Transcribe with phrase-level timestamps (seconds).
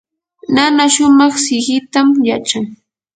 [0.55, 2.65] nana shumaq siqitam yachan.